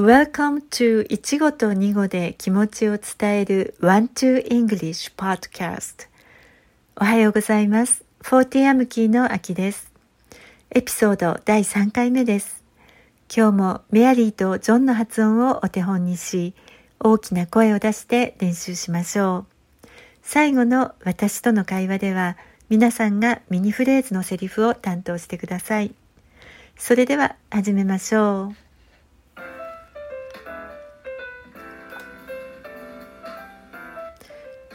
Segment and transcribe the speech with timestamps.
[0.00, 6.08] Welcome to いちごとにごで気持ちを伝える One to English Podcast
[6.96, 8.02] おはようございます。
[8.22, 9.92] 40アムキーの秋です。
[10.70, 12.64] エピソード第3回目です。
[13.28, 16.54] 今日もメアリーとジョンの発音をお手本にし、
[16.98, 19.44] 大きな声を出して練習しましょ
[19.84, 19.88] う。
[20.22, 22.38] 最後の私との会話では、
[22.70, 25.94] 皆さんがミニフレーズのセリフを担当してください。
[26.78, 28.69] それでは始めましょう。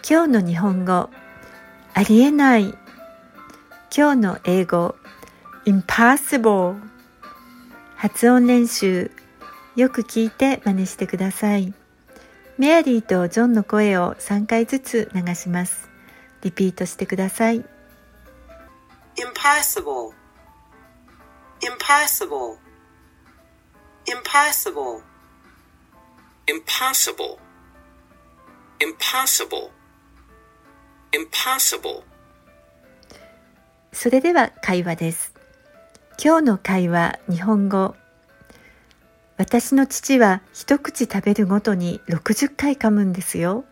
[0.08, 1.10] 今日の日本語
[1.96, 2.76] ありえない。
[3.92, 4.96] 今日の英語
[5.66, 6.80] impossible
[7.96, 9.10] 発音練習
[9.76, 11.74] よく聞いて真似してください。
[12.60, 15.90] メアリーとジョンの声を3回ずつ流します。
[16.44, 17.66] リピートしてください。
[19.16, 20.14] Impossible.
[21.62, 22.60] Impossible.
[24.06, 25.02] Impossible.
[26.46, 27.40] Impossible.
[28.80, 29.85] Impossible
[31.16, 32.04] impossible
[33.94, 35.34] それでは会話です
[36.22, 37.96] 今日の会話日本語
[39.38, 43.64] 私の父は一口食べるごとに60回噛むんですよ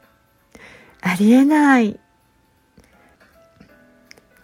[1.02, 2.00] ありえない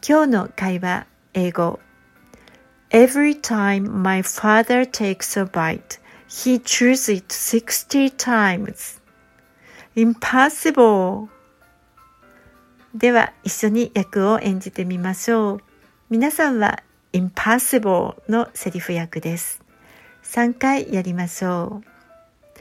[0.05, 1.79] 今日の会話英語
[2.91, 8.99] Every time my father takes a bite, he chews it 60 times.
[9.95, 11.29] Impossible!
[12.95, 15.61] では一緒に役を演じてみましょう。
[16.09, 16.81] 皆さんは
[17.13, 19.61] impossible のセリフ役です。
[20.23, 22.59] 3回やりましょう。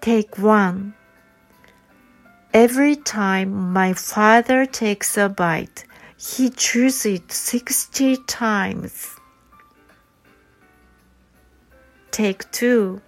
[0.00, 0.94] Take one
[2.52, 5.86] Every time my father takes a bite,
[6.18, 9.16] he chews it 60 times.
[12.12, 13.00] Take two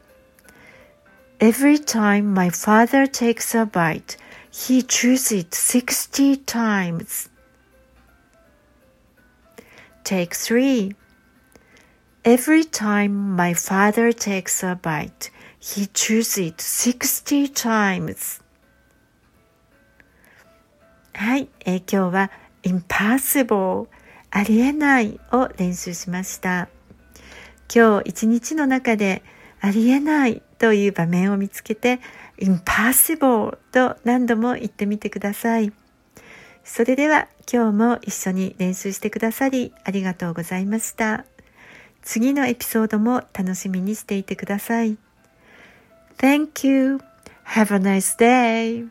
[1.38, 4.16] Every time my father takes a bite,
[4.58, 7.28] He chews it 60 times.
[10.02, 10.94] Take three.
[12.24, 15.30] Every time my father takes a bite,
[15.60, 18.40] he chews it 60 times.
[21.12, 22.30] はい、えー、今日は
[22.62, 23.88] impossible
[24.30, 26.68] ありえないを練習しました。
[27.72, 29.22] 今日一日の中で
[29.60, 32.00] ありえないという場面を見つけて
[32.38, 35.72] impossible と何度も言ってみてください。
[36.64, 41.24] それでは今日も一緒に練習してくださりありがとうございました。
[42.02, 44.96] 次のエピソードも楽しみにしていてください。
[46.18, 47.00] Thank you.
[47.44, 48.88] Have a nice day.